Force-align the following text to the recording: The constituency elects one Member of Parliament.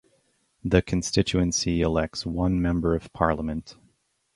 The 0.63 0.81
constituency 0.81 1.81
elects 1.83 2.25
one 2.25 2.59
Member 2.59 2.95
of 2.95 3.13
Parliament. 3.13 3.77